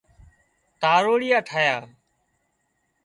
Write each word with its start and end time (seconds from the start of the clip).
تاروڙيئان 0.81 1.43
ٺاهيان 1.47 1.83